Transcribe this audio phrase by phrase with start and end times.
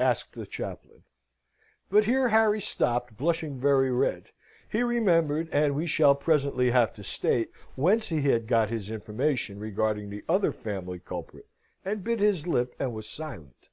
[0.00, 1.04] asked the chaplain.
[1.88, 4.24] But here Harry stopped, blushing very red.
[4.68, 9.60] He remembered, and we shall presently have to state, whence he had got his information
[9.60, 11.46] regarding the other family culprit,
[11.84, 13.68] and bit his lip, and was silent.